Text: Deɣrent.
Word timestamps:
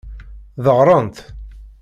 Deɣrent. 0.63 1.17